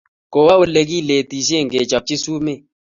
kowo 0.33 0.53
ole 0.63 0.81
kiletishe 0.89 1.57
kechopchi 1.71 2.15
sumek 2.23 2.59